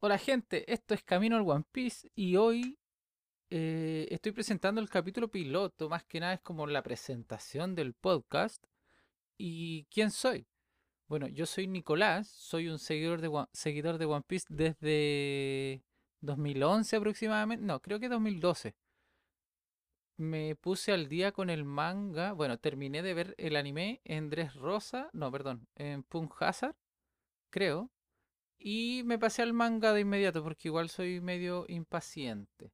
[0.00, 2.78] Hola gente, esto es Camino al One Piece y hoy
[3.50, 8.64] eh, estoy presentando el capítulo piloto, más que nada es como la presentación del podcast.
[9.38, 10.46] ¿Y quién soy?
[11.08, 15.82] Bueno, yo soy Nicolás, soy un seguidor de, One- Piece desde
[16.20, 18.76] 2011 aproximadamente, no, creo que 2012.
[20.18, 25.10] Me puse al día con el manga, bueno, terminé de ver el anime en Dressrosa,
[25.12, 26.74] no, perdón, en Punk Hazard,
[27.50, 27.90] creo.
[28.58, 32.72] Y me pasé al manga de inmediato porque igual soy medio impaciente.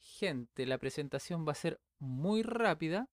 [0.00, 3.08] Gente, la presentación va a ser muy rápida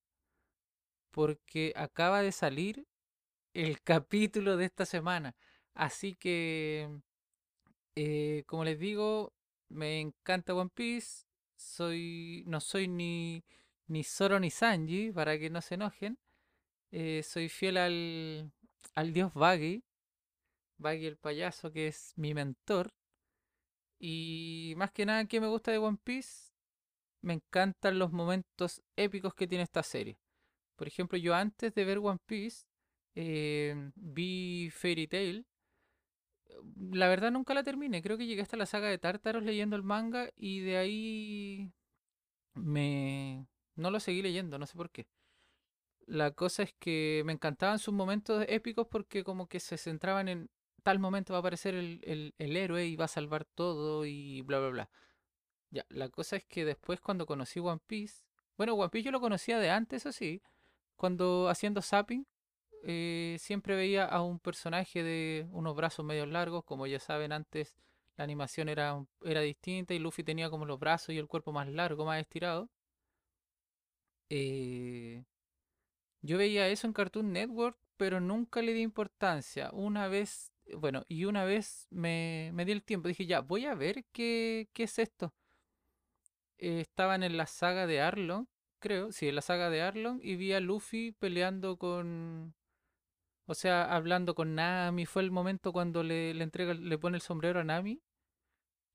[1.10, 2.86] porque acaba de salir
[3.54, 5.34] el capítulo de esta semana.
[5.74, 6.90] Así que,
[7.94, 9.32] eh, como les digo,
[9.68, 11.24] me encanta One Piece.
[11.56, 13.44] Soy, no soy ni,
[13.86, 16.18] ni Zoro ni Sanji, para que no se enojen.
[16.92, 18.52] Eh, soy fiel al,
[18.94, 19.84] al dios Baggy,
[20.78, 22.92] Baggy el payaso, que es mi mentor.
[23.98, 26.52] Y más que nada, ¿qué me gusta de One Piece?
[27.22, 30.18] Me encantan los momentos épicos que tiene esta serie.
[30.76, 32.66] Por ejemplo, yo antes de ver One Piece,
[33.14, 35.46] eh, vi Fairy Tail.
[36.92, 39.82] La verdad nunca la terminé, creo que llegué hasta la saga de Tártaros leyendo el
[39.82, 41.72] manga y de ahí
[42.54, 43.46] me...
[43.76, 45.06] no lo seguí leyendo, no sé por qué.
[46.06, 50.48] La cosa es que me encantaban sus momentos épicos porque como que se centraban en
[50.86, 54.68] tal momento va a aparecer el, héroe y va a salvar todo y bla bla
[54.68, 54.90] bla.
[55.70, 58.22] Ya, la cosa es que después cuando conocí One Piece,
[58.56, 60.42] bueno, One Piece yo lo conocía de antes, eso sí,
[60.94, 62.24] cuando haciendo zapping,
[62.84, 67.74] eh, siempre veía a un personaje de unos brazos medio largos, como ya saben antes
[68.16, 71.66] la animación era, era distinta y Luffy tenía como los brazos y el cuerpo más
[71.66, 72.70] largo, más estirado.
[74.30, 75.24] Eh,
[76.22, 79.70] yo veía eso en Cartoon Network, pero nunca le di importancia.
[79.72, 83.74] Una vez, bueno, y una vez me, me di el tiempo, dije ya, voy a
[83.74, 85.34] ver qué, qué es esto.
[86.58, 88.46] eh, estaban en la saga de Arlong,
[88.78, 92.54] creo, sí, en la saga de Arlong, y vi a Luffy peleando con,
[93.46, 95.06] o sea, hablando con Nami.
[95.06, 98.02] Fue el momento cuando le, le entrega, le pone el sombrero a Nami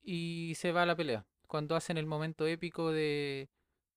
[0.02, 1.26] y se va a la pelea.
[1.46, 3.50] Cuando hacen el momento épico de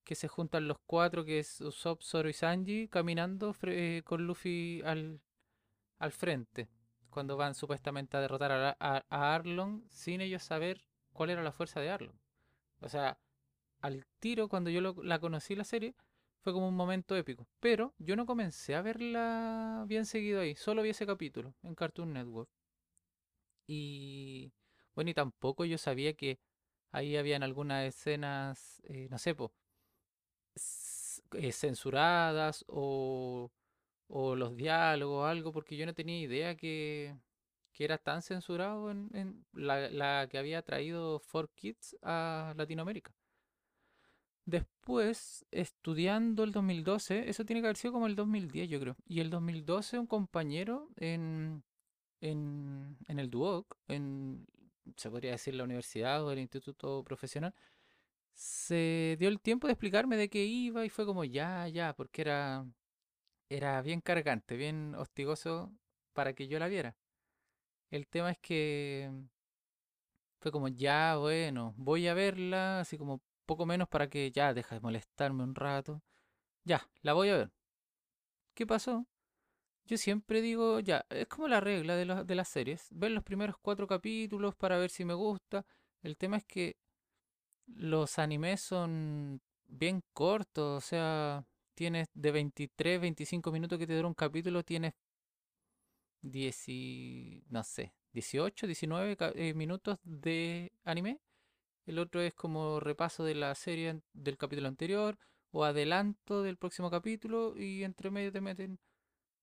[0.06, 4.81] que se juntan los cuatro, que es Usopp, Zoro y Sanji, caminando eh, con Luffy
[4.85, 5.22] al,
[6.00, 6.69] al frente.
[7.16, 10.84] Cuando van supuestamente a derrotar a, a- a Arlong sin ellos saber
[11.14, 12.18] cuál era la fuerza de Arlong.
[12.81, 13.20] O sea,
[13.81, 15.96] al tiro cuando yo la conocí la serie,
[16.42, 17.48] fue como un momento épico.
[17.62, 22.14] Pero yo no comencé a verla bien seguido ahí, solo vi ese capítulo en Cartoon
[22.14, 22.50] Network.
[23.68, 24.53] Y
[24.96, 26.40] bueno, y tampoco yo sabía que
[26.92, 29.53] ahí habían algunas escenas, eh, no sé, po,
[31.34, 33.52] eh, censuradas o,
[34.07, 37.16] o los diálogos, algo, porque yo no tenía idea que,
[37.73, 43.13] que era tan censurado en, en la, la que había traído 4Kids a Latinoamérica.
[44.45, 48.95] Después, estudiando el 2012, eso tiene que haber sido como el 2010, yo creo.
[49.07, 51.63] Y el 2012, un compañero en,
[52.22, 54.45] en, en el Duoc, en,
[54.97, 57.55] se podría decir la universidad o el instituto profesional,
[58.33, 62.22] se dio el tiempo de explicarme de qué iba y fue como ya, ya, porque
[62.22, 62.66] era,
[63.55, 65.71] era bien cargante, bien hostigoso
[66.13, 66.95] para que yo la viera.
[67.91, 69.11] El tema es que
[70.39, 74.75] fue como ya, bueno, voy a verla, así como poco menos para que ya deja
[74.75, 76.01] de molestarme un rato.
[76.66, 77.51] Ya, la voy a ver.
[78.53, 79.05] ¿Qué pasó?
[79.85, 83.57] Yo siempre digo, ya, es como la regla de, de las series, ver los primeros
[83.61, 85.66] cuatro capítulos para ver si me gusta.
[86.03, 86.77] El tema es que
[87.67, 91.45] los animes son bien cortos, o sea,
[91.75, 94.94] tienes de 23, 25 minutos que te dura un capítulo, tienes
[96.22, 101.19] 10 y, no sé, 18, 19 ca- eh, minutos de anime.
[101.85, 105.18] El otro es como repaso de la serie del capítulo anterior
[105.52, 108.80] o adelanto del próximo capítulo y entre medio te meten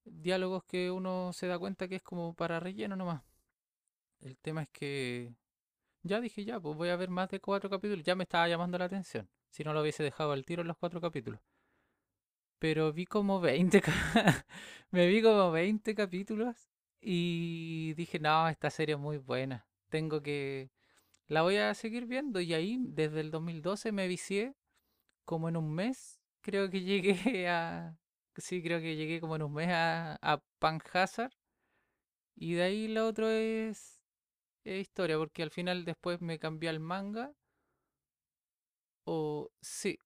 [0.05, 3.23] diálogos que uno se da cuenta que es como para relleno nomás.
[4.21, 5.35] El tema es que
[6.03, 8.05] ya dije ya, pues voy a ver más de cuatro capítulos.
[8.05, 9.29] Ya me estaba llamando la atención.
[9.51, 11.41] Si no lo hubiese dejado al tiro en los cuatro capítulos.
[12.63, 13.93] Pero vi como 20 ca-
[14.95, 16.57] me vi como 20 capítulos
[17.01, 19.67] y dije, no, esta serie es muy buena.
[19.89, 20.71] Tengo que...
[21.29, 24.55] La voy a seguir viendo y ahí desde el 2012 me vicié
[25.27, 26.21] como en un mes.
[26.43, 27.99] Creo que llegué a...
[28.37, 31.33] Sí, creo que llegué como en un mes a, a Panhazard.
[32.37, 34.03] Y de ahí lo otro es,
[34.65, 37.33] es historia, porque al final después me cambié al manga.
[39.05, 39.99] O sí,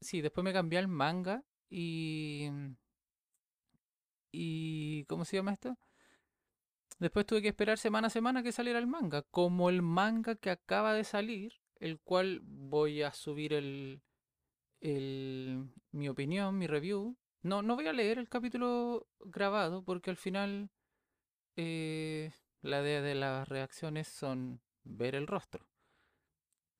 [0.00, 2.48] sí, después me cambié al manga y...
[4.32, 5.76] y ¿Cómo se llama esto?
[6.98, 10.50] Después tuve que esperar semana a semana que saliera el manga, como el manga que
[10.50, 14.00] acaba de salir, el cual voy a subir el,
[14.80, 17.16] el- mi opinión, mi review.
[17.42, 20.70] No, no voy a leer el capítulo grabado porque al final
[21.56, 22.32] eh,
[22.62, 25.66] la idea de las reacciones son ver el rostro.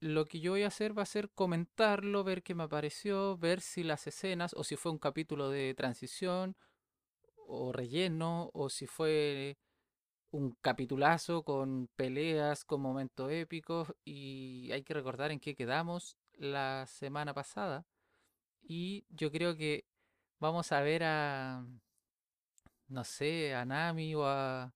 [0.04, 3.62] Lo que yo voy a hacer va a ser comentarlo, ver qué me pareció, ver
[3.62, 6.56] si las escenas o si fue un capítulo de transición
[7.36, 9.56] o relleno o si fue
[10.30, 16.84] un capitulazo con peleas, con momentos épicos y hay que recordar en qué quedamos la
[16.86, 17.86] semana pasada.
[18.62, 19.86] Y yo creo que
[20.38, 21.66] vamos a ver a,
[22.88, 24.74] no sé, a Nami o a,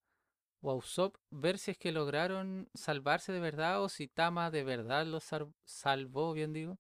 [0.63, 5.25] Usopp, ver si es que lograron salvarse de verdad o si Tama de verdad los
[5.25, 6.79] sal- salvó, bien digo.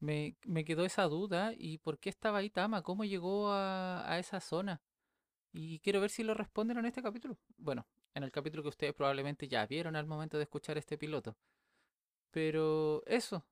[0.00, 4.18] Me, me quedó esa duda y por qué estaba ahí Tama, cómo llegó a, a
[4.18, 4.82] esa zona.
[5.52, 7.38] Y quiero ver si lo responden en este capítulo.
[7.58, 11.36] Bueno, en el capítulo que ustedes probablemente ya vieron al momento de escuchar este piloto.
[12.30, 13.46] Pero eso,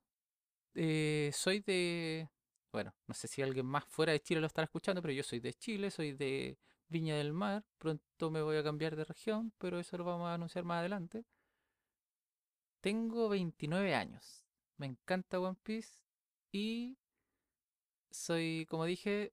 [0.74, 2.30] eh, soy de...
[2.72, 5.40] Bueno, no sé si alguien más fuera de Chile lo estará escuchando, pero yo soy
[5.40, 6.58] de Chile, soy de
[6.94, 7.64] Viña del Mar.
[7.78, 11.24] Pronto me voy a cambiar de región, pero eso lo vamos a anunciar más adelante.
[12.80, 14.44] Tengo 29 años.
[14.76, 16.04] Me encanta One Piece
[16.52, 16.96] y
[18.10, 19.32] soy, como dije,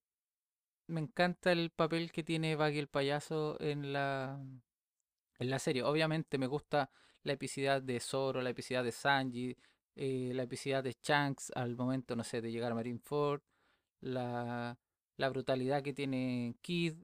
[0.88, 4.44] me encanta el papel que tiene Baggy el payaso en la,
[5.38, 5.84] en la serie.
[5.84, 6.90] Obviamente me gusta
[7.22, 9.56] la epicidad de Zoro, la epicidad de Sanji,
[9.96, 13.44] eh, la epicidad de Shanks al momento, no sé, de llegar a Marineford,
[14.00, 14.80] la,
[15.18, 16.96] la brutalidad que tiene Kid.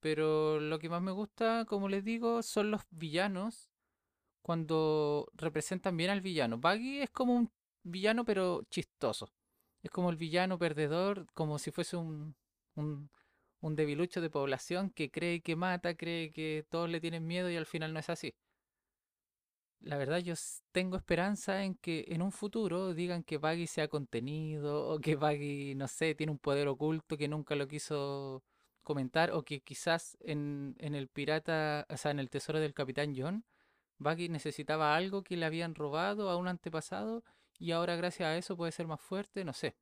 [0.00, 3.70] Pero lo que más me gusta, como les digo, son los villanos
[4.42, 6.58] cuando representan bien al villano.
[6.58, 7.50] Baggy es como un
[7.82, 9.30] villano pero chistoso.
[9.82, 12.36] Es como el villano perdedor, como si fuese un,
[12.76, 17.56] un, debilucho de población que cree que mata, cree que todos le tienen miedo y
[17.56, 18.34] al final no es así.
[19.80, 20.34] La verdad yo
[20.72, 25.74] tengo esperanza en que en un futuro digan que Baggy sea contenido o que Baggy,
[25.76, 28.42] no sé, tiene un poder oculto que nunca lo quiso
[28.88, 33.14] comentar o que quizás en, en el pirata, o sea, en el tesoro del Capitán
[33.16, 33.44] John,
[33.98, 37.24] Baggy necesitaba algo que le habían robado a un antepasado
[37.58, 39.76] y ahora gracias a eso puede ser más fuerte, no sé.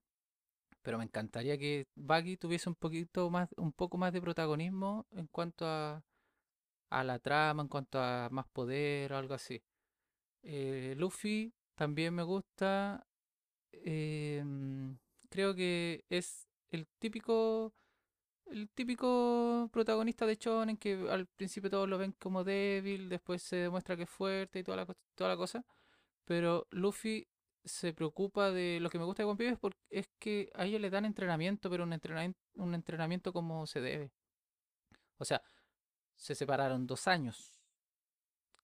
[0.83, 5.27] Pero me encantaría que Baggy tuviese un poquito más, un poco más de protagonismo en
[5.29, 6.03] cuanto a,
[6.91, 9.63] a la trama, en cuanto a más poder o algo así.
[10.43, 13.07] Eh, Luffy también me gusta.
[14.43, 14.93] mm,
[15.31, 17.73] creo que es el típico,
[18.47, 23.57] el típico protagonista de Shonen que al principio todos lo ven como débil, después se
[23.57, 25.65] demuestra que es fuerte y toda la, toda la cosa.
[26.25, 27.29] Pero Luffy
[27.65, 30.67] se preocupa de lo que me gusta de One Piece es, porque, es que a
[30.67, 34.13] ellos le dan entrenamiento, pero un entrenamiento, un entrenamiento como se debe.
[35.19, 35.43] O sea,
[36.17, 37.53] se separaron dos años.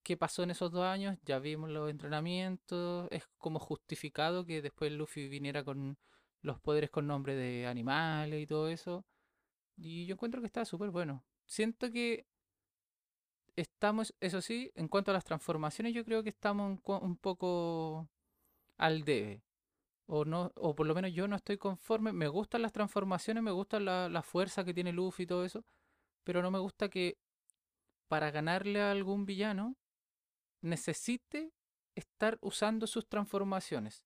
[0.03, 1.19] ¿Qué pasó en esos dos años?
[1.25, 3.09] Ya vimos los entrenamientos.
[3.11, 5.97] Es como justificado que después Luffy viniera con
[6.43, 9.05] los poderes con nombre de animales y todo eso.
[9.77, 11.25] Y yo encuentro que está súper bueno.
[11.47, 12.27] Siento que
[13.57, 18.09] estamos, eso sí, en cuanto a las transformaciones, yo creo que estamos un, poco
[18.79, 19.43] al debe.
[20.07, 22.13] O no, o por lo menos yo no estoy conforme.
[22.13, 25.65] Me gustan las transformaciones, me gusta la, la fuerza que tiene Luffy y todo eso.
[26.25, 27.19] Pero no me gusta que
[28.09, 29.77] para ganarle a algún villano
[30.61, 31.53] necesite
[31.95, 34.05] estar usando sus transformaciones.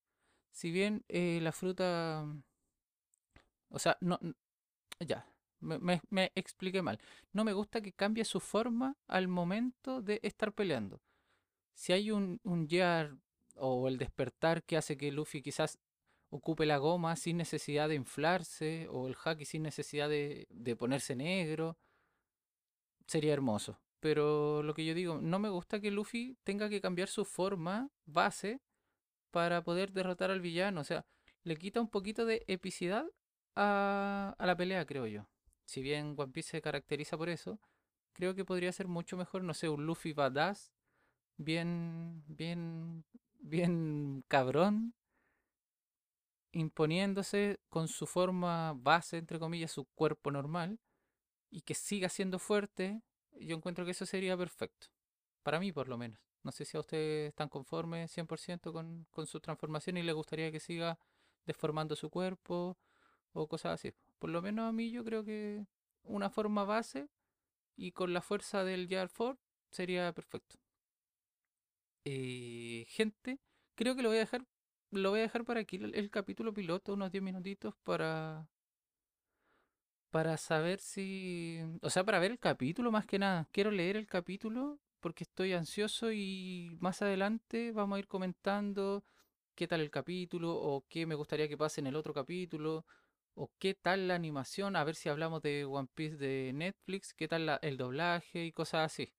[0.50, 2.26] Si bien eh, la fruta,
[3.68, 4.18] o sea, no,
[5.00, 5.26] ya,
[5.60, 6.98] me, me- expliqué mal.
[7.32, 11.00] No me gusta que cambie su forma al momento de estar peleando.
[11.74, 13.16] Si hay un, un Gear
[13.56, 15.78] o el despertar que hace que Luffy quizás
[16.30, 21.16] ocupe la goma sin necesidad de inflarse, o el haki sin necesidad de, de ponerse
[21.16, 21.78] negro,
[23.06, 23.78] sería hermoso.
[24.00, 27.90] Pero lo que yo digo, no me gusta que Luffy tenga que cambiar su forma
[28.04, 28.60] base
[29.30, 30.82] para poder derrotar al villano.
[30.82, 31.06] O sea,
[31.44, 33.06] le quita un poquito de epicidad
[33.56, 35.28] a, a la pelea, creo yo.
[35.66, 37.60] Si bien One Piece se caracteriza por eso,
[38.14, 40.72] creo que podría ser mucho mejor, no sé, un Luffy badass,
[41.36, 43.04] bien, bien,
[43.40, 44.94] bien cabrón,
[46.52, 50.80] imponiéndose con su forma base, entre comillas, su cuerpo normal,
[51.50, 53.02] y que siga siendo fuerte.
[53.40, 54.88] Yo encuentro que eso sería perfecto.
[55.42, 56.20] Para mí, por lo menos.
[56.42, 60.52] No sé si a ustedes están conformes 100% con, con su transformación y les gustaría
[60.52, 60.98] que siga
[61.46, 62.78] deformando su cuerpo
[63.36, 63.92] o cosas así.
[64.18, 65.66] Por lo menos a mí yo creo que
[66.04, 67.08] una forma base
[67.76, 69.38] y con la fuerza del Jar 4
[69.70, 70.56] sería perfecto.
[72.04, 73.40] Eh, gente,
[73.74, 74.46] creo que lo voy a dejar
[74.92, 78.48] lo voy a dejar para aquí el, el capítulo piloto, unos 10 minutitos para
[80.10, 81.60] para saber si...
[81.82, 83.48] O sea, para ver el capítulo más que nada.
[83.52, 89.04] Quiero leer el capítulo porque estoy ansioso y más adelante vamos a ir comentando
[89.54, 92.86] qué tal el capítulo o qué me gustaría que pase en el otro capítulo
[93.36, 97.28] o qué tal la animación, a ver si hablamos de One Piece de Netflix, qué
[97.28, 99.12] tal el doblaje y cosas así.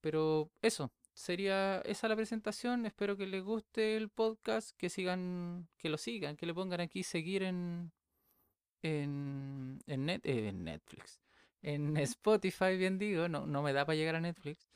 [0.00, 2.86] Pero eso, sería esa la presentación.
[2.86, 7.02] Espero que les guste el podcast, que sigan, que lo sigan, que le pongan aquí
[7.02, 7.92] seguir en,
[8.82, 11.20] en, en, eh, Netflix.
[11.62, 14.68] En Spotify, bien digo, no, no me da para llegar a Netflix.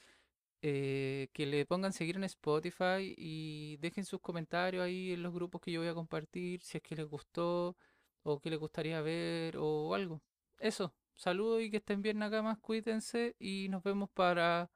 [0.62, 5.60] eh, que le pongan seguir en Spotify y dejen sus comentarios ahí en los grupos
[5.60, 7.76] que yo voy a compartir, si es que les gustó
[8.22, 10.22] o que les gustaría ver o algo.
[10.58, 14.70] Eso, saludos y que estén bien acá más, cuídense y nos vemos para...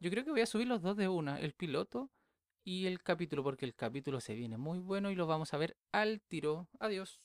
[0.00, 2.10] Yo creo que voy a subir los dos de una, el piloto
[2.64, 5.76] y el capítulo, porque el capítulo se viene muy bueno y lo vamos a ver
[5.92, 6.68] al tiro.
[6.80, 7.20] Adiós.